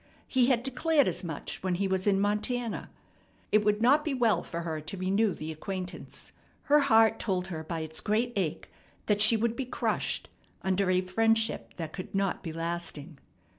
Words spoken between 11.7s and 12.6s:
that could not be